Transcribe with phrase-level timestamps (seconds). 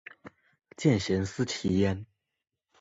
[0.75, 2.07] 见贤思齐焉